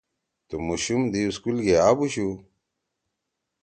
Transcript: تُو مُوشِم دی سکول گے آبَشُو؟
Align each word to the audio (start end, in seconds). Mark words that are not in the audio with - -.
تُو 0.47 0.55
مُوشِم 0.65 1.01
دی 1.11 1.21
سکول 1.35 1.57
گے 1.65 1.75
آبَشُو؟ 1.87 2.27